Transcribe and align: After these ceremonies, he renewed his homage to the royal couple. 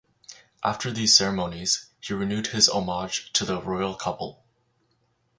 After 0.63 0.89
these 0.91 1.15
ceremonies, 1.15 1.91
he 1.99 2.15
renewed 2.15 2.47
his 2.47 2.67
homage 2.67 3.31
to 3.33 3.45
the 3.45 3.61
royal 3.61 3.93
couple. 3.93 4.43